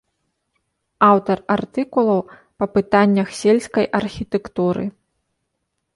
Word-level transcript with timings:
Аўтар 1.09 1.37
артыкулаў 1.57 2.21
па 2.57 2.65
пытаннях 2.79 3.27
сельскай 3.41 3.85
архітэктуры. 4.03 4.83